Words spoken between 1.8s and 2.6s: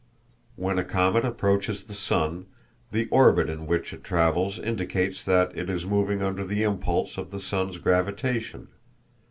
the sun,